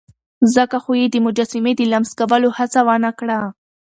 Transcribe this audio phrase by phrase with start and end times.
[0.55, 3.39] ځکه خو يې د مجسمې د لمس کولو هڅه ونه کړه.